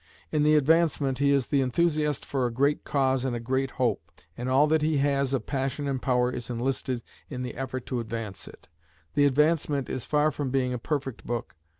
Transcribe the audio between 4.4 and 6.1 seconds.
all that he has of passion and